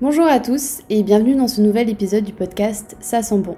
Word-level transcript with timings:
Bonjour 0.00 0.26
à 0.26 0.40
tous 0.40 0.80
et 0.88 1.02
bienvenue 1.02 1.34
dans 1.34 1.48
ce 1.48 1.60
nouvel 1.60 1.90
épisode 1.90 2.24
du 2.24 2.32
podcast 2.32 2.96
Ça 3.00 3.22
sent 3.22 3.38
bon. 3.38 3.56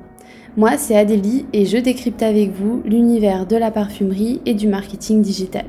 Moi, 0.57 0.77
c'est 0.77 0.96
Adélie 0.96 1.46
et 1.52 1.66
je 1.66 1.79
décrypte 1.79 2.23
avec 2.23 2.50
vous 2.50 2.82
l'univers 2.84 3.46
de 3.46 3.55
la 3.55 3.70
parfumerie 3.70 4.41
et 4.45 4.55
du 4.55 4.66
marketing 4.66 5.23
digital. 5.23 5.66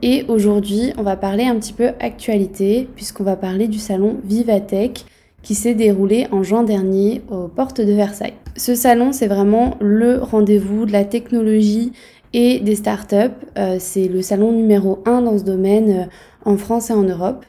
Et 0.00 0.24
aujourd'hui, 0.28 0.94
on 0.96 1.02
va 1.02 1.16
parler 1.16 1.44
un 1.44 1.58
petit 1.58 1.74
peu 1.74 1.90
actualité 2.00 2.88
puisqu'on 2.96 3.24
va 3.24 3.36
parler 3.36 3.68
du 3.68 3.78
salon 3.78 4.20
Vivatech 4.24 5.04
qui 5.42 5.54
s'est 5.54 5.74
déroulé 5.74 6.26
en 6.32 6.42
juin 6.42 6.62
dernier 6.62 7.22
aux 7.30 7.48
portes 7.48 7.80
de 7.80 7.92
Versailles. 7.92 8.34
Ce 8.56 8.74
salon, 8.74 9.12
c'est 9.12 9.28
vraiment 9.28 9.76
le 9.80 10.18
rendez-vous 10.22 10.86
de 10.86 10.92
la 10.92 11.04
technologie 11.04 11.92
et 12.32 12.60
des 12.60 12.76
startups. 12.76 13.16
Euh, 13.58 13.76
c'est 13.78 14.08
le 14.08 14.22
salon 14.22 14.52
numéro 14.52 15.00
1 15.06 15.22
dans 15.22 15.38
ce 15.38 15.44
domaine 15.44 15.90
euh, 15.90 16.50
en 16.50 16.56
France 16.56 16.90
et 16.90 16.92
en 16.92 17.02
Europe. 17.02 17.44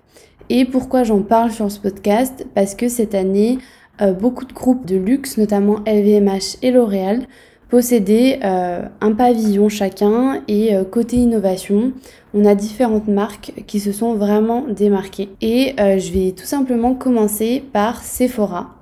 Et 0.49 0.65
pourquoi 0.65 1.03
j'en 1.03 1.21
parle 1.21 1.51
sur 1.51 1.71
ce 1.71 1.79
podcast? 1.79 2.45
Parce 2.55 2.75
que 2.75 2.89
cette 2.89 3.15
année, 3.15 3.59
euh, 4.01 4.11
beaucoup 4.11 4.45
de 4.45 4.53
groupes 4.53 4.85
de 4.85 4.97
luxe, 4.97 5.37
notamment 5.37 5.79
LVMH 5.85 6.57
et 6.61 6.71
L'Oréal, 6.71 7.23
possédaient 7.69 8.41
un 8.43 9.11
pavillon 9.13 9.69
chacun 9.69 10.41
et 10.49 10.71
côté 10.91 11.15
innovation, 11.15 11.93
on 12.33 12.43
a 12.43 12.53
différentes 12.53 13.07
marques 13.07 13.53
qui 13.65 13.79
se 13.79 13.93
sont 13.93 14.13
vraiment 14.15 14.65
démarquées. 14.67 15.29
Et 15.39 15.73
je 15.77 16.11
vais 16.11 16.33
tout 16.33 16.43
simplement 16.43 16.95
commencer 16.95 17.63
par 17.71 18.03
Sephora. 18.03 18.80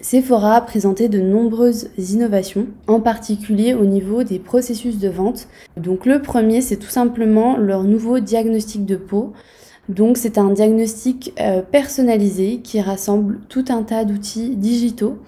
Sephora 0.00 0.54
a 0.54 0.60
présenté 0.60 1.08
de 1.08 1.20
nombreuses 1.20 1.88
innovations, 1.98 2.68
en 2.86 3.00
particulier 3.00 3.74
au 3.74 3.84
niveau 3.84 4.22
des 4.22 4.38
processus 4.38 4.98
de 4.98 5.08
vente. 5.08 5.48
Donc 5.76 6.06
le 6.06 6.22
premier, 6.22 6.60
c'est 6.60 6.76
tout 6.76 6.88
simplement 6.88 7.56
leur 7.56 7.82
nouveau 7.82 8.20
diagnostic 8.20 8.86
de 8.86 8.94
peau. 8.94 9.32
Donc 9.88 10.16
c'est 10.16 10.38
un 10.38 10.50
diagnostic 10.50 11.32
euh, 11.40 11.62
personnalisé 11.62 12.60
qui 12.62 12.80
rassemble 12.80 13.40
tout 13.48 13.64
un 13.70 13.82
tas 13.82 14.04
d'outils 14.04 14.54
digitaux 14.54 15.18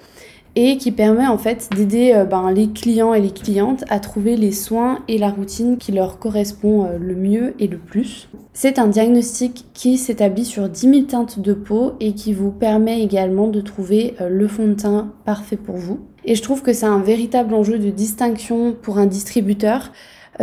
et 0.56 0.76
qui 0.76 0.90
permet 0.90 1.26
en 1.26 1.38
fait 1.38 1.68
d'aider 1.74 2.12
euh, 2.14 2.24
ben, 2.24 2.50
les 2.50 2.68
clients 2.68 3.14
et 3.14 3.20
les 3.20 3.30
clientes 3.30 3.84
à 3.88 4.00
trouver 4.00 4.36
les 4.36 4.52
soins 4.52 5.00
et 5.08 5.18
la 5.18 5.30
routine 5.30 5.78
qui 5.78 5.92
leur 5.92 6.18
correspond 6.18 6.84
euh, 6.84 6.98
le 6.98 7.14
mieux 7.14 7.54
et 7.58 7.66
le 7.66 7.78
plus. 7.78 8.28
C'est 8.52 8.78
un 8.78 8.88
diagnostic 8.88 9.66
qui 9.74 9.96
s'établit 9.96 10.44
sur 10.44 10.68
10 10.68 10.80
000 10.80 11.02
teintes 11.02 11.38
de 11.38 11.54
peau 11.54 11.92
et 12.00 12.14
qui 12.14 12.32
vous 12.32 12.50
permet 12.50 13.02
également 13.02 13.48
de 13.48 13.60
trouver 13.60 14.14
euh, 14.20 14.28
le 14.28 14.48
fond 14.48 14.66
de 14.66 14.74
teint 14.74 15.12
parfait 15.24 15.56
pour 15.56 15.76
vous. 15.76 16.00
Et 16.24 16.34
je 16.34 16.42
trouve 16.42 16.62
que 16.62 16.72
c'est 16.72 16.86
un 16.86 17.00
véritable 17.00 17.54
enjeu 17.54 17.78
de 17.78 17.90
distinction 17.90 18.74
pour 18.80 18.98
un 18.98 19.06
distributeur 19.06 19.92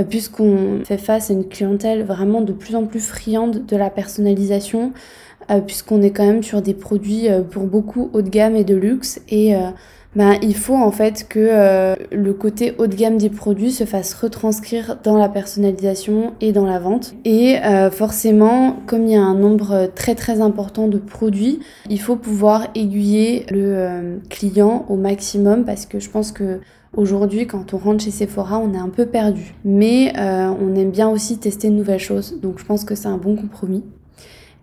puisqu'on 0.09 0.81
fait 0.85 0.97
face 0.97 1.31
à 1.31 1.33
une 1.33 1.47
clientèle 1.47 2.03
vraiment 2.03 2.41
de 2.41 2.53
plus 2.53 2.75
en 2.75 2.85
plus 2.85 2.99
friande 2.99 3.65
de 3.65 3.75
la 3.75 3.89
personnalisation, 3.89 4.93
puisqu'on 5.65 6.01
est 6.01 6.11
quand 6.11 6.25
même 6.25 6.43
sur 6.43 6.61
des 6.61 6.73
produits 6.73 7.27
pour 7.51 7.63
beaucoup 7.63 8.09
haut 8.13 8.21
de 8.21 8.29
gamme 8.29 8.55
et 8.55 8.63
de 8.63 8.75
luxe 8.75 9.21
et 9.29 9.55
ben, 10.17 10.35
il 10.41 10.55
faut 10.55 10.75
en 10.75 10.89
fait 10.89 11.27
que 11.29 11.37
euh, 11.39 11.95
le 12.11 12.33
côté 12.33 12.73
haut 12.79 12.87
de 12.87 12.95
gamme 12.95 13.19
des 13.19 13.29
produits 13.29 13.71
se 13.71 13.83
fasse 13.83 14.15
retranscrire 14.15 14.97
dans 15.03 15.15
la 15.15 15.29
personnalisation 15.29 16.33
et 16.41 16.51
dans 16.51 16.65
la 16.65 16.79
vente. 16.79 17.13
Et 17.23 17.59
euh, 17.59 17.91
forcément, 17.91 18.77
comme 18.87 19.03
il 19.03 19.11
y 19.11 19.15
a 19.15 19.21
un 19.21 19.35
nombre 19.35 19.91
très 19.93 20.15
très 20.15 20.41
important 20.41 20.87
de 20.87 20.97
produits, 20.97 21.59
il 21.91 22.01
faut 22.01 22.15
pouvoir 22.15 22.65
aiguiller 22.73 23.45
le 23.51 23.75
euh, 23.75 24.17
client 24.31 24.85
au 24.89 24.95
maximum 24.95 25.65
parce 25.65 25.85
que 25.85 25.99
je 25.99 26.09
pense 26.09 26.31
que 26.31 26.59
Aujourd'hui, 26.95 27.45
quand 27.45 27.75
on 27.75 27.77
rentre 27.77 28.03
chez 28.03 28.11
Sephora, 28.11 28.57
on 28.57 28.73
est 28.73 28.79
un 28.79 28.89
peu 28.89 29.05
perdu. 29.05 29.53
Mais 29.65 30.13
on 30.17 30.73
aime 30.73 30.89
bien 30.89 31.09
aussi 31.09 31.37
tester 31.37 31.69
de 31.69 31.75
nouvelles 31.75 31.99
choses. 31.99 32.39
Donc 32.41 32.57
je 32.57 32.65
pense 32.65 32.85
que 32.85 32.95
c'est 32.95 33.09
un 33.09 33.17
bon 33.17 33.35
compromis. 33.35 33.83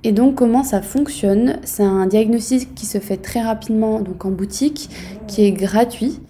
Et 0.04 0.12
donc 0.12 0.34
comment 0.34 0.62
ça 0.62 0.82
fonctionne? 0.82 1.56
C'est 1.64 1.82
un 1.82 2.06
diagnostic 2.06 2.74
qui 2.74 2.84
se 2.84 2.98
fait 2.98 3.16
très 3.16 3.40
rapidement 3.40 4.00
donc 4.00 4.26
en 4.26 4.30
boutique, 4.30 4.90
qui 5.26 5.46
est 5.46 5.52
gratuit. 5.52 6.20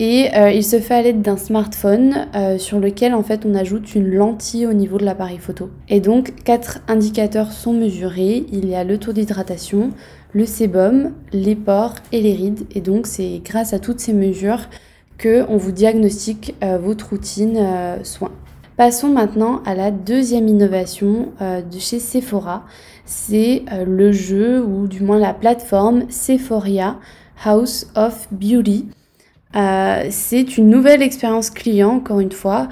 Et 0.00 0.30
euh, 0.34 0.50
il 0.50 0.64
se 0.64 0.80
fait 0.80 0.94
à 0.94 1.02
l'aide 1.02 1.22
d'un 1.22 1.36
smartphone 1.36 2.26
euh, 2.34 2.58
sur 2.58 2.80
lequel 2.80 3.14
en 3.14 3.22
fait 3.22 3.46
on 3.46 3.54
ajoute 3.54 3.94
une 3.94 4.08
lentille 4.08 4.66
au 4.66 4.72
niveau 4.72 4.98
de 4.98 5.04
l'appareil 5.04 5.38
photo. 5.38 5.70
Et 5.88 6.00
donc 6.00 6.34
quatre 6.42 6.80
indicateurs 6.88 7.52
sont 7.52 7.72
mesurés. 7.72 8.44
Il 8.50 8.68
y 8.68 8.74
a 8.74 8.82
le 8.82 8.98
taux 8.98 9.12
d'hydratation, 9.12 9.90
le 10.32 10.44
sébum, 10.44 11.12
les 11.32 11.54
pores 11.54 11.94
et 12.10 12.20
les 12.20 12.32
rides. 12.32 12.66
Et 12.74 12.80
donc 12.80 13.06
c'est 13.06 13.40
grâce 13.44 13.72
à 13.72 13.78
toutes 13.78 14.00
ces 14.00 14.12
mesures 14.12 14.68
que 15.16 15.44
on 15.48 15.58
vous 15.58 15.70
diagnostique 15.70 16.56
euh, 16.64 16.78
votre 16.78 17.10
routine 17.10 17.60
soins. 18.02 18.32
Passons 18.76 19.08
maintenant 19.08 19.62
à 19.64 19.74
la 19.74 19.90
deuxième 19.90 20.48
innovation 20.48 21.32
de 21.40 21.78
chez 21.78 21.98
Sephora 22.00 22.64
c'est 23.04 23.62
euh, 23.72 23.84
le 23.84 24.12
jeu 24.12 24.62
ou 24.62 24.86
du 24.86 25.02
moins 25.02 25.18
la 25.18 25.34
plateforme 25.34 26.04
Sephoria 26.08 26.98
House 27.44 27.86
of 27.96 28.28
Beauty. 28.30 28.86
Euh, 29.56 30.06
c'est 30.10 30.56
une 30.56 30.70
nouvelle 30.70 31.02
expérience 31.02 31.50
client, 31.50 31.96
encore 31.96 32.20
une 32.20 32.32
fois, 32.32 32.68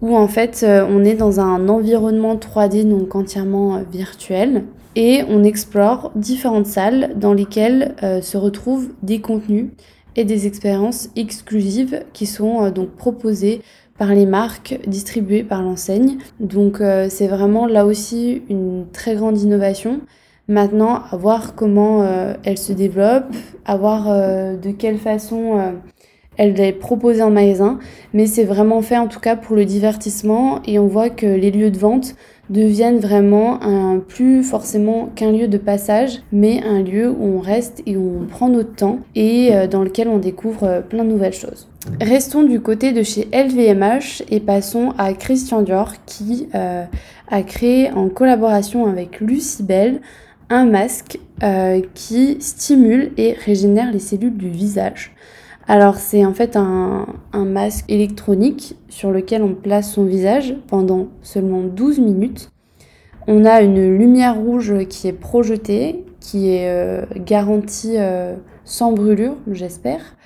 où 0.00 0.16
en 0.16 0.26
fait 0.26 0.62
euh, 0.62 0.84
on 0.88 1.04
est 1.04 1.14
dans 1.14 1.40
un 1.40 1.68
environnement 1.68 2.34
3D 2.36 2.88
donc 2.88 3.14
entièrement 3.14 3.82
virtuel 3.90 4.64
et 4.96 5.22
on 5.28 5.44
explore 5.44 6.12
différentes 6.14 6.66
salles 6.66 7.12
dans 7.16 7.32
lesquelles 7.32 7.96
se 8.22 8.36
retrouvent 8.36 8.90
des 9.02 9.20
contenus 9.20 9.70
et 10.14 10.22
des 10.22 10.46
expériences 10.46 11.08
exclusives 11.16 12.04
qui 12.12 12.26
sont 12.26 12.70
donc 12.70 12.90
proposées 12.90 13.60
par 13.98 14.14
les 14.14 14.26
marques, 14.26 14.78
distribuées 14.86 15.44
par 15.44 15.62
l'enseigne. 15.62 16.18
Donc 16.40 16.80
euh, 16.80 17.06
c'est 17.08 17.28
vraiment 17.28 17.66
là 17.66 17.86
aussi 17.86 18.42
une 18.50 18.86
très 18.92 19.14
grande 19.14 19.40
innovation. 19.40 20.00
Maintenant, 20.48 21.02
à 21.10 21.16
voir 21.16 21.54
comment 21.54 22.02
euh, 22.02 22.34
elle 22.44 22.58
se 22.58 22.72
développe, 22.72 23.34
à 23.64 23.76
voir 23.76 24.08
euh, 24.08 24.56
de 24.56 24.70
quelle 24.72 24.98
façon 24.98 25.74
elle 26.36 26.58
est 26.60 26.72
proposée 26.72 27.22
en 27.22 27.30
magasin, 27.30 27.78
mais 28.12 28.26
c'est 28.26 28.44
vraiment 28.44 28.82
fait 28.82 28.98
en 28.98 29.06
tout 29.06 29.20
cas 29.20 29.36
pour 29.36 29.56
le 29.56 29.64
divertissement 29.64 30.60
et 30.66 30.78
on 30.78 30.86
voit 30.86 31.10
que 31.10 31.26
les 31.26 31.50
lieux 31.50 31.70
de 31.70 31.78
vente 31.78 32.14
deviennent 32.50 32.98
vraiment 32.98 33.58
plus 34.06 34.42
forcément 34.42 35.08
qu'un 35.14 35.32
lieu 35.32 35.48
de 35.48 35.56
passage, 35.56 36.20
mais 36.30 36.62
un 36.62 36.82
lieu 36.82 37.08
où 37.08 37.38
on 37.38 37.40
reste 37.40 37.82
et 37.86 37.96
où 37.96 38.20
on 38.20 38.26
prend 38.26 38.50
notre 38.50 38.74
temps 38.74 38.98
et 39.14 39.50
dans 39.70 39.82
lequel 39.82 40.08
on 40.08 40.18
découvre 40.18 40.82
plein 40.86 41.04
de 41.04 41.08
nouvelles 41.08 41.32
choses. 41.32 41.68
Restons 42.00 42.42
du 42.42 42.60
côté 42.60 42.92
de 42.92 43.02
chez 43.02 43.28
LVMH 43.32 44.24
et 44.30 44.40
passons 44.40 44.94
à 44.96 45.12
Christian 45.12 45.62
Dior 45.62 45.92
qui 46.06 46.48
euh, 46.54 46.84
a 47.28 47.42
créé 47.42 47.90
en 47.92 48.08
collaboration 48.08 48.86
avec 48.86 49.20
Lucie 49.20 49.62
Bell 49.62 50.00
un 50.48 50.64
masque 50.64 51.18
euh, 51.42 51.82
qui 51.94 52.38
stimule 52.40 53.12
et 53.18 53.32
régénère 53.32 53.92
les 53.92 53.98
cellules 53.98 54.36
du 54.36 54.48
visage. 54.48 55.12
Alors 55.66 55.96
c'est 55.96 56.24
en 56.24 56.34
fait 56.34 56.56
un, 56.56 57.06
masque 57.32 57.84
électronique 57.88 58.76
sur 58.88 59.10
lequel 59.10 59.42
on 59.42 59.54
place 59.54 59.92
son 59.92 60.04
visage 60.04 60.54
pendant 60.66 61.08
seulement 61.22 61.62
12 61.62 62.00
minutes. 62.00 62.50
On 63.26 63.44
a 63.44 63.62
une 63.62 63.96
lumière 63.96 64.36
rouge 64.36 64.86
qui 64.88 65.08
est 65.08 65.12
projetée, 65.12 66.04
qui 66.20 66.50
est 66.50 66.68
euh, 66.68 67.04
garantie 67.16 67.96
sans 68.64 68.92
brûlure, 68.92 69.36
j'espère. 69.50 70.16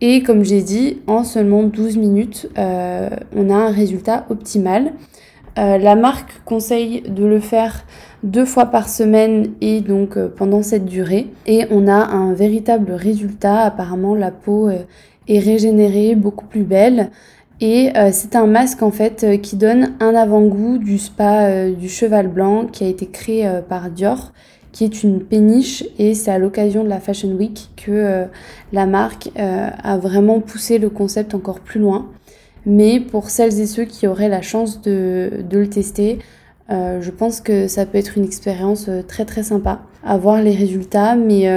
Et 0.00 0.22
comme 0.22 0.44
j'ai 0.44 0.62
dit, 0.62 1.00
en 1.06 1.24
seulement 1.24 1.62
12 1.62 1.96
minutes, 1.96 2.50
euh, 2.58 3.08
on 3.34 3.48
a 3.48 3.54
un 3.54 3.70
résultat 3.70 4.26
optimal. 4.28 4.92
Euh, 5.58 5.78
la 5.78 5.94
marque 5.94 6.42
conseille 6.44 7.02
de 7.02 7.24
le 7.24 7.40
faire 7.40 7.84
deux 8.22 8.44
fois 8.44 8.66
par 8.66 8.88
semaine 8.88 9.52
et 9.60 9.80
donc 9.80 10.16
euh, 10.16 10.28
pendant 10.28 10.62
cette 10.62 10.84
durée. 10.84 11.28
Et 11.46 11.64
on 11.70 11.88
a 11.88 11.94
un 11.94 12.34
véritable 12.34 12.92
résultat. 12.92 13.62
Apparemment, 13.62 14.14
la 14.14 14.30
peau 14.30 14.70
est 14.70 15.38
régénérée, 15.38 16.14
beaucoup 16.14 16.46
plus 16.46 16.64
belle. 16.64 17.10
Et 17.62 17.90
c'est 18.12 18.36
un 18.36 18.46
masque 18.46 18.82
en 18.82 18.90
fait 18.90 19.40
qui 19.40 19.56
donne 19.56 19.94
un 20.00 20.14
avant-goût 20.14 20.76
du 20.76 20.98
spa 20.98 21.70
du 21.70 21.88
cheval 21.88 22.28
blanc 22.28 22.66
qui 22.66 22.84
a 22.84 22.86
été 22.86 23.06
créé 23.06 23.48
par 23.66 23.88
Dior 23.88 24.32
qui 24.76 24.84
est 24.84 25.02
une 25.02 25.22
péniche 25.22 25.84
et 25.98 26.12
c'est 26.12 26.30
à 26.30 26.38
l'occasion 26.38 26.84
de 26.84 26.90
la 26.90 27.00
Fashion 27.00 27.30
Week 27.30 27.70
que 27.76 27.90
euh, 27.90 28.24
la 28.74 28.84
marque 28.84 29.30
euh, 29.38 29.70
a 29.82 29.96
vraiment 29.96 30.40
poussé 30.40 30.76
le 30.78 30.90
concept 30.90 31.34
encore 31.34 31.60
plus 31.60 31.80
loin. 31.80 32.10
Mais 32.66 33.00
pour 33.00 33.30
celles 33.30 33.58
et 33.60 33.66
ceux 33.66 33.84
qui 33.84 34.06
auraient 34.06 34.28
la 34.28 34.42
chance 34.42 34.82
de, 34.82 35.30
de 35.48 35.58
le 35.58 35.70
tester, 35.70 36.18
euh, 36.68 37.00
je 37.00 37.10
pense 37.10 37.40
que 37.40 37.68
ça 37.68 37.86
peut 37.86 37.96
être 37.96 38.18
une 38.18 38.24
expérience 38.24 38.90
très 39.06 39.24
très 39.24 39.44
sympa 39.44 39.82
à 40.04 40.18
voir 40.18 40.42
les 40.42 40.54
résultats, 40.54 41.16
mais, 41.16 41.50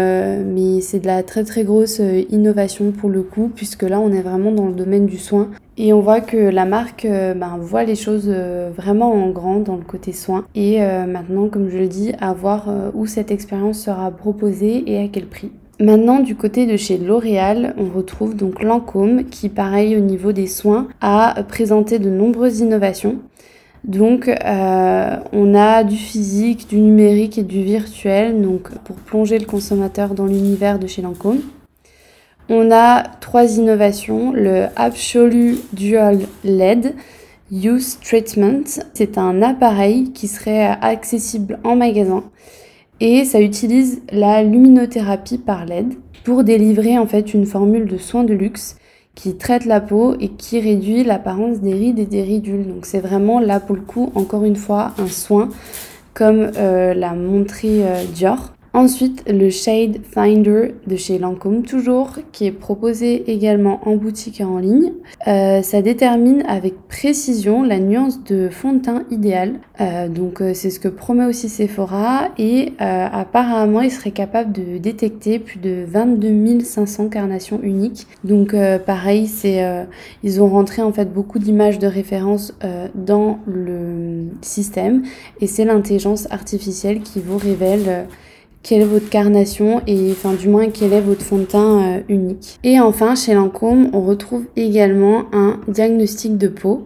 mais 0.43 0.81
c'est 0.81 0.99
de 0.99 1.05
la 1.05 1.21
très 1.21 1.43
très 1.43 1.63
grosse 1.63 2.01
innovation 2.31 2.91
pour 2.91 3.09
le 3.09 3.21
coup, 3.21 3.51
puisque 3.53 3.83
là 3.83 3.99
on 3.99 4.11
est 4.11 4.23
vraiment 4.23 4.51
dans 4.51 4.65
le 4.65 4.73
domaine 4.73 5.05
du 5.05 5.19
soin 5.19 5.49
et 5.81 5.93
on 5.93 6.01
voit 6.01 6.19
que 6.19 6.35
la 6.35 6.65
marque 6.65 7.05
euh, 7.05 7.33
ben, 7.33 7.57
voit 7.57 7.85
les 7.85 7.95
choses 7.95 8.25
euh, 8.27 8.69
vraiment 8.75 9.13
en 9.13 9.29
grand 9.29 9.61
dans 9.61 9.77
le 9.77 9.83
côté 9.83 10.11
soin. 10.11 10.45
Et 10.53 10.83
euh, 10.83 11.05
maintenant, 11.05 11.47
comme 11.47 11.69
je 11.69 11.77
le 11.77 11.87
dis, 11.87 12.11
à 12.19 12.33
voir 12.33 12.67
où 12.93 13.05
cette 13.05 13.31
expérience 13.31 13.79
sera 13.79 14.11
proposée 14.11 14.83
et 14.91 15.01
à 15.01 15.07
quel 15.07 15.25
prix. 15.25 15.51
Maintenant, 15.81 16.19
du 16.19 16.35
côté 16.35 16.65
de 16.65 16.75
chez 16.75 16.97
L'Oréal, 16.97 17.73
on 17.77 17.89
retrouve 17.95 18.35
donc 18.35 18.61
Lancôme 18.61 19.23
qui, 19.23 19.47
pareil 19.47 19.95
au 19.95 20.01
niveau 20.01 20.33
des 20.33 20.47
soins, 20.47 20.89
a 20.99 21.41
présenté 21.47 21.99
de 21.99 22.09
nombreuses 22.09 22.59
innovations. 22.59 23.19
Donc 23.85 24.29
on 24.35 25.55
a 25.55 25.83
du 25.85 25.95
physique, 25.95 26.67
du 26.67 26.81
numérique 26.81 27.37
et 27.37 27.43
du 27.43 27.63
virtuel 27.63 28.41
donc 28.41 28.69
pour 28.79 28.97
plonger 28.97 29.39
le 29.39 29.45
consommateur 29.45 30.15
dans 30.15 30.25
l'univers 30.25 30.79
de 30.79 30.87
chez 30.87 31.01
Lancôme. 31.01 31.39
On 32.49 32.71
a 32.71 33.03
trois 33.21 33.45
innovations, 33.57 34.33
le 34.33 34.65
Absolute 34.75 35.63
Dual 35.73 36.19
LED 36.43 36.93
Use 37.53 37.99
Treatment, 38.01 38.63
c'est 38.93 39.17
un 39.17 39.41
appareil 39.41 40.11
qui 40.11 40.27
serait 40.27 40.77
accessible 40.81 41.59
en 41.63 41.77
magasin 41.77 42.25
et 42.99 43.25
ça 43.25 43.41
utilise 43.41 44.01
la 44.11 44.43
luminothérapie 44.43 45.37
par 45.37 45.65
LED 45.65 45.93
pour 46.23 46.43
délivrer 46.43 46.97
en 46.97 47.05
fait 47.05 47.33
une 47.33 47.45
formule 47.45 47.85
de 47.85 47.97
soins 47.97 48.23
de 48.23 48.33
luxe 48.33 48.77
qui 49.15 49.35
traite 49.35 49.65
la 49.65 49.81
peau 49.81 50.15
et 50.19 50.29
qui 50.29 50.59
réduit 50.59 51.03
l'apparence 51.03 51.59
des 51.59 51.73
rides 51.73 51.99
et 51.99 52.05
des 52.05 52.23
ridules. 52.23 52.67
Donc 52.67 52.85
c'est 52.85 52.99
vraiment 52.99 53.39
là 53.39 53.59
pour 53.59 53.75
le 53.75 53.81
coup 53.81 54.11
encore 54.15 54.43
une 54.43 54.55
fois 54.55 54.93
un 54.97 55.07
soin 55.07 55.49
comme 56.13 56.51
euh, 56.57 56.93
l'a 56.93 57.13
montré 57.13 57.85
euh, 57.85 58.03
Dior. 58.13 58.51
Ensuite, 58.73 59.23
le 59.27 59.49
Shade 59.49 59.97
Finder 60.03 60.75
de 60.85 60.95
chez 60.95 61.17
Lancôme, 61.17 61.63
toujours, 61.63 62.19
qui 62.31 62.45
est 62.45 62.51
proposé 62.51 63.31
également 63.31 63.79
en 63.87 63.95
boutique 63.95 64.41
et 64.41 64.43
en 64.43 64.59
ligne. 64.59 64.93
Euh, 65.27 65.63
ça 65.63 65.81
détermine 65.81 66.43
avec 66.47 66.87
précision 66.87 67.63
la 67.63 67.79
nuance 67.79 68.23
de 68.25 68.47
fond 68.49 68.73
de 68.73 68.79
teint 68.79 69.03
idéal. 69.09 69.55
Euh, 69.81 70.07
donc, 70.07 70.41
euh, 70.41 70.53
c'est 70.53 70.69
ce 70.69 70.79
que 70.79 70.87
promet 70.87 71.25
aussi 71.25 71.49
Sephora. 71.49 72.29
Et 72.37 72.73
apparemment, 72.79 73.81
il 73.81 73.91
serait 73.91 74.11
capable 74.11 74.51
de 74.51 74.77
détecter 74.77 75.39
plus 75.39 75.59
de 75.59 75.83
22 75.87 76.59
500 76.63 77.09
carnations 77.09 77.59
uniques. 77.63 78.05
Donc, 78.23 78.55
pareil, 78.85 79.27
c'est 79.27 79.65
ils 80.23 80.41
ont 80.41 80.47
rentré 80.47 80.81
en 80.81 80.91
fait 80.91 81.11
beaucoup 81.11 81.39
d'images 81.39 81.79
de 81.79 81.87
référence 81.87 82.53
dans 82.95 83.39
le 83.45 84.27
système. 84.41 85.03
Et 85.41 85.47
c'est 85.47 85.65
l'intelligence 85.65 86.27
artificielle 86.31 87.01
qui 87.01 87.19
vous 87.19 87.37
révèle 87.37 88.07
quelle 88.63 88.81
est 88.81 88.85
votre 88.85 89.09
carnation 89.09 89.81
et 89.87 90.11
enfin 90.11 90.33
du 90.33 90.49
moins 90.49 90.69
quel 90.69 90.93
est 90.93 91.01
votre 91.01 91.21
fond 91.21 91.37
de 91.37 91.43
teint 91.43 91.81
euh, 91.81 92.01
unique. 92.09 92.59
Et 92.63 92.79
enfin 92.79 93.15
chez 93.15 93.33
Lancôme 93.33 93.89
on 93.93 94.01
retrouve 94.01 94.45
également 94.55 95.25
un 95.31 95.59
diagnostic 95.67 96.37
de 96.37 96.47
peau 96.47 96.85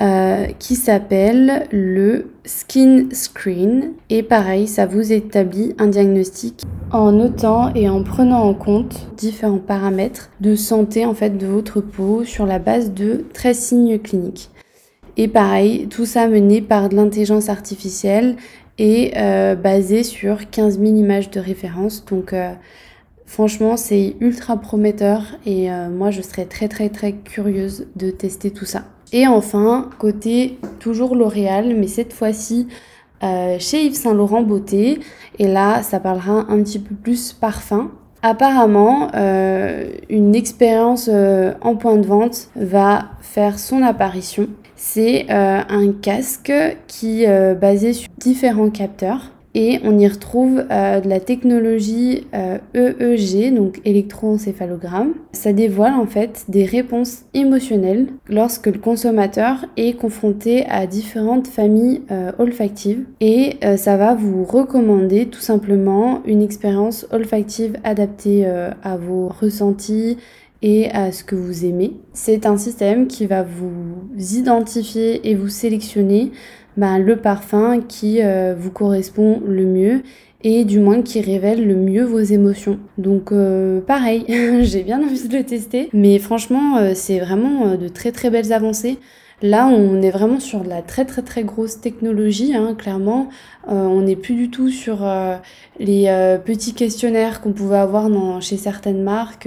euh, 0.00 0.46
qui 0.58 0.74
s'appelle 0.74 1.66
le 1.70 2.30
Skin 2.44 3.06
Screen 3.12 3.92
et 4.10 4.22
pareil 4.22 4.66
ça 4.66 4.86
vous 4.86 5.12
établit 5.12 5.74
un 5.78 5.86
diagnostic 5.86 6.62
en 6.92 7.12
notant 7.12 7.72
et 7.74 7.88
en 7.88 8.02
prenant 8.02 8.42
en 8.42 8.54
compte 8.54 9.08
différents 9.16 9.58
paramètres 9.58 10.30
de 10.40 10.54
santé 10.54 11.06
en 11.06 11.14
fait 11.14 11.38
de 11.38 11.46
votre 11.46 11.80
peau 11.80 12.24
sur 12.24 12.46
la 12.46 12.58
base 12.58 12.92
de 12.92 13.24
13 13.32 13.58
signes 13.58 13.98
cliniques. 13.98 14.50
Et 15.16 15.28
pareil, 15.28 15.88
tout 15.88 16.04
ça 16.04 16.28
mené 16.28 16.60
par 16.60 16.90
de 16.90 16.96
l'intelligence 16.96 17.48
artificielle 17.48 18.36
et 18.78 19.12
euh, 19.16 19.54
basé 19.54 20.02
sur 20.02 20.50
15 20.50 20.78
000 20.78 20.96
images 20.96 21.30
de 21.30 21.40
référence. 21.40 22.04
Donc 22.04 22.32
euh, 22.32 22.52
franchement, 23.24 23.76
c'est 23.76 24.16
ultra 24.20 24.56
prometteur 24.58 25.22
et 25.44 25.70
euh, 25.70 25.88
moi, 25.88 26.10
je 26.10 26.22
serais 26.22 26.44
très 26.44 26.68
très 26.68 26.88
très 26.88 27.12
curieuse 27.12 27.86
de 27.96 28.10
tester 28.10 28.50
tout 28.50 28.66
ça. 28.66 28.84
Et 29.12 29.26
enfin, 29.26 29.90
côté 29.98 30.58
toujours 30.80 31.14
L'Oréal, 31.14 31.74
mais 31.76 31.86
cette 31.86 32.12
fois-ci 32.12 32.68
chez 33.58 33.86
Yves 33.86 33.94
Saint 33.94 34.14
Laurent 34.14 34.42
Beauté. 34.42 35.00
Et 35.38 35.48
là, 35.48 35.82
ça 35.82 36.00
parlera 36.00 36.44
un 36.48 36.62
petit 36.62 36.78
peu 36.78 36.94
plus 36.94 37.32
parfum. 37.32 37.90
Apparemment, 38.22 39.10
une 40.10 40.34
expérience 40.34 41.08
en 41.08 41.76
point 41.76 41.96
de 41.96 42.06
vente 42.06 42.50
va 42.56 43.06
faire 43.22 43.58
son 43.58 43.82
apparition 43.82 44.48
c'est 44.76 45.26
euh, 45.30 45.60
un 45.68 45.92
casque 45.92 46.52
qui 46.86 47.24
est 47.24 47.28
euh, 47.28 47.54
basé 47.54 47.94
sur 47.94 48.08
différents 48.18 48.70
capteurs 48.70 49.32
et 49.54 49.80
on 49.84 49.98
y 49.98 50.06
retrouve 50.06 50.66
euh, 50.70 51.00
de 51.00 51.08
la 51.08 51.18
technologie 51.18 52.26
EEG, 52.74 53.54
donc 53.54 53.80
électroencéphalogramme. 53.86 55.14
Ça 55.32 55.54
dévoile 55.54 55.94
en 55.94 56.04
fait 56.04 56.44
des 56.48 56.66
réponses 56.66 57.22
émotionnelles 57.32 58.08
lorsque 58.28 58.66
le 58.66 58.78
consommateur 58.78 59.64
est 59.78 59.94
confronté 59.94 60.66
à 60.66 60.86
différentes 60.86 61.46
familles 61.46 62.02
olfactives 62.38 63.06
et 63.20 63.56
ça 63.78 63.96
va 63.96 64.14
vous 64.14 64.44
recommander 64.44 65.26
tout 65.26 65.40
simplement 65.40 66.20
une 66.26 66.42
expérience 66.42 67.06
olfactive 67.10 67.78
adaptée 67.82 68.46
à 68.46 68.96
vos 68.98 69.28
ressentis 69.28 70.18
et 70.62 70.90
à 70.90 71.12
ce 71.12 71.24
que 71.24 71.34
vous 71.34 71.64
aimez. 71.64 71.92
C'est 72.12 72.46
un 72.46 72.56
système 72.56 73.06
qui 73.06 73.26
va 73.26 73.42
vous 73.42 74.08
identifier 74.16 75.28
et 75.28 75.34
vous 75.34 75.48
sélectionner 75.48 76.32
ben, 76.76 76.98
le 76.98 77.16
parfum 77.16 77.80
qui 77.80 78.22
euh, 78.22 78.54
vous 78.58 78.70
correspond 78.70 79.40
le 79.46 79.64
mieux 79.64 80.02
et 80.44 80.64
du 80.64 80.78
moins 80.78 81.02
qui 81.02 81.20
révèle 81.20 81.66
le 81.66 81.74
mieux 81.74 82.04
vos 82.04 82.20
émotions. 82.20 82.78
Donc 82.98 83.32
euh, 83.32 83.80
pareil, 83.80 84.24
j'ai 84.62 84.82
bien 84.82 85.02
envie 85.02 85.26
de 85.26 85.36
le 85.36 85.44
tester, 85.44 85.88
mais 85.92 86.18
franchement 86.18 86.76
euh, 86.76 86.92
c'est 86.94 87.18
vraiment 87.18 87.76
de 87.76 87.88
très 87.88 88.12
très 88.12 88.30
belles 88.30 88.52
avancées. 88.52 88.98
Là, 89.42 89.66
on 89.66 90.00
est 90.00 90.10
vraiment 90.10 90.40
sur 90.40 90.62
de 90.62 90.68
la 90.70 90.80
très 90.80 91.04
très 91.04 91.20
très 91.20 91.44
grosse 91.44 91.80
technologie, 91.80 92.54
hein, 92.56 92.74
clairement. 92.74 93.28
on 93.66 94.00
n'est 94.00 94.16
plus 94.16 94.34
du 94.34 94.48
tout 94.48 94.70
sur 94.70 95.06
les 95.78 96.38
petits 96.42 96.72
questionnaires 96.72 97.42
qu'on 97.42 97.52
pouvait 97.52 97.76
avoir 97.76 98.08
chez 98.40 98.56
certaines 98.56 99.02
marques 99.02 99.46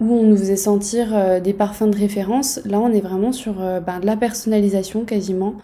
où 0.00 0.12
on 0.12 0.22
nous 0.24 0.36
faisait 0.36 0.56
sentir 0.56 1.08
euh, 1.12 1.40
des 1.40 1.52
parfums 1.52 1.90
de 1.90 1.96
référence. 1.96 2.60
Là, 2.64 2.80
on 2.80 2.92
est 2.92 3.00
vraiment 3.00 3.32
sur 3.32 3.60
euh, 3.60 3.80
ben, 3.80 4.00
de 4.00 4.06
la 4.06 4.16
personnalisation 4.16 5.04
quasiment, 5.04 5.54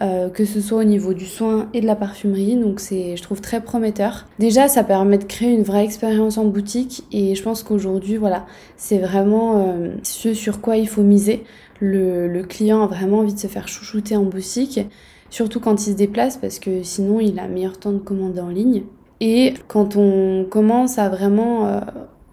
euh, 0.00 0.30
que 0.30 0.44
ce 0.44 0.60
soit 0.60 0.78
au 0.78 0.84
niveau 0.84 1.12
du 1.12 1.26
soin 1.26 1.68
et 1.74 1.82
de 1.82 1.86
la 1.86 1.96
parfumerie. 1.96 2.56
Donc, 2.56 2.80
c'est, 2.80 3.16
je 3.16 3.22
trouve, 3.22 3.40
très 3.40 3.60
prometteur. 3.60 4.26
Déjà, 4.38 4.68
ça 4.68 4.82
permet 4.82 5.18
de 5.18 5.24
créer 5.24 5.52
une 5.52 5.62
vraie 5.62 5.84
expérience 5.84 6.38
en 6.38 6.46
boutique 6.46 7.04
et 7.12 7.34
je 7.34 7.42
pense 7.42 7.62
qu'aujourd'hui, 7.62 8.16
voilà, 8.16 8.46
c'est 8.76 8.98
vraiment 8.98 9.76
ce 10.02 10.32
sur 10.32 10.60
quoi 10.60 10.76
il 10.76 10.88
faut 10.88 11.02
miser. 11.02 11.44
Le, 11.80 12.26
le, 12.26 12.42
client 12.42 12.82
a 12.82 12.86
vraiment 12.86 13.18
envie 13.18 13.34
de 13.34 13.38
se 13.38 13.48
faire 13.48 13.68
chouchouter 13.68 14.16
en 14.16 14.22
boutique, 14.22 14.80
surtout 15.28 15.60
quand 15.60 15.86
il 15.86 15.92
se 15.92 15.96
déplace 15.96 16.38
parce 16.38 16.58
que 16.58 16.82
sinon, 16.82 17.20
il 17.20 17.38
a 17.38 17.48
meilleur 17.48 17.78
temps 17.78 17.92
de 17.92 17.98
commander 17.98 18.40
en 18.40 18.48
ligne. 18.48 18.84
Et 19.20 19.52
quand 19.68 19.96
on 19.96 20.46
commence 20.48 20.98
à 20.98 21.10
vraiment 21.10 21.82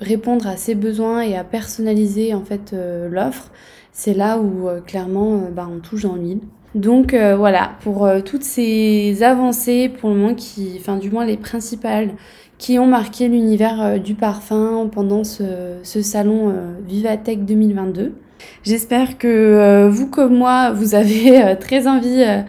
répondre 0.03 0.47
à 0.47 0.57
ses 0.57 0.75
besoins 0.75 1.21
et 1.21 1.35
à 1.35 1.43
personnaliser 1.43 2.33
en 2.33 2.43
fait 2.43 2.73
euh, 2.73 3.09
l'offre, 3.09 3.51
c'est 3.91 4.13
là 4.13 4.39
où 4.39 4.67
euh, 4.67 4.81
clairement 4.81 5.35
euh, 5.35 5.51
bah, 5.51 5.67
on 5.71 5.79
touche 5.79 6.03
dans 6.03 6.15
l'huile. 6.15 6.41
Donc 6.75 7.13
voilà, 7.13 7.73
pour 7.81 8.09
toutes 8.25 8.41
ces 8.41 9.21
avancées 9.21 9.89
pour 9.89 10.09
le 10.09 10.15
moment 10.15 10.33
qui, 10.33 10.75
enfin 10.79 10.97
du 10.97 11.11
moins 11.11 11.23
les 11.23 11.37
principales 11.37 12.15
qui 12.57 12.79
ont 12.79 12.87
marqué 12.87 13.27
l'univers 13.27 13.99
du 13.99 14.15
parfum 14.15 14.89
pendant 14.91 15.23
ce, 15.23 15.77
salon 15.83 16.51
Vivatech 16.87 17.45
2022. 17.45 18.15
J'espère 18.63 19.19
que 19.19 19.87
vous 19.87 20.07
comme 20.07 20.35
moi, 20.35 20.71
vous 20.71 20.95
avez 20.95 21.55
très 21.59 21.85
envie 21.85 22.25
de 22.25 22.41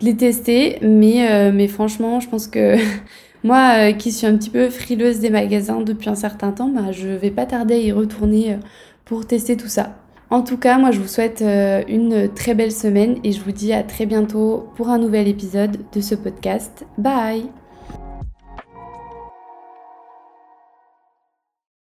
les 0.00 0.16
tester, 0.16 0.78
mais, 0.80 1.50
mais 1.50 1.66
franchement, 1.66 2.20
je 2.20 2.28
pense 2.28 2.46
que 2.46 2.76
moi, 3.44 3.72
euh, 3.76 3.92
qui 3.92 4.12
suis 4.12 4.26
un 4.26 4.36
petit 4.36 4.50
peu 4.50 4.70
frileuse 4.70 5.18
des 5.20 5.30
magasins 5.30 5.80
depuis 5.80 6.08
un 6.08 6.14
certain 6.14 6.52
temps, 6.52 6.68
bah, 6.68 6.92
je 6.92 7.08
vais 7.08 7.30
pas 7.30 7.46
tarder 7.46 7.74
à 7.74 7.78
y 7.78 7.92
retourner 7.92 8.52
euh, 8.52 8.56
pour 9.04 9.26
tester 9.26 9.56
tout 9.56 9.68
ça. 9.68 9.96
En 10.30 10.42
tout 10.42 10.56
cas, 10.56 10.78
moi 10.78 10.92
je 10.92 11.00
vous 11.00 11.08
souhaite 11.08 11.42
euh, 11.42 11.82
une 11.88 12.28
très 12.32 12.54
belle 12.54 12.72
semaine 12.72 13.18
et 13.22 13.32
je 13.32 13.42
vous 13.42 13.52
dis 13.52 13.72
à 13.72 13.82
très 13.82 14.06
bientôt 14.06 14.68
pour 14.76 14.88
un 14.88 14.98
nouvel 14.98 15.28
épisode 15.28 15.78
de 15.92 16.00
ce 16.00 16.14
podcast. 16.14 16.86
Bye 16.96 17.61